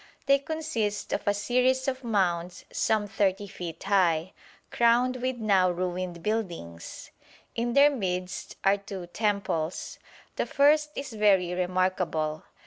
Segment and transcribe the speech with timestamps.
[0.25, 4.33] They consist of a series of mounds some 30 feet high,
[4.71, 7.11] crowned with now ruined buildings.
[7.53, 9.99] In their midst are two temples.
[10.37, 12.45] The first is very remarkable.